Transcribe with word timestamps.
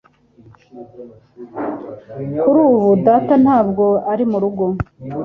Kuri 2.41 2.59
ubu 2.69 2.91
data 3.07 3.33
ntabwo 3.43 3.85
ari 4.11 4.23
murugo. 4.31 4.65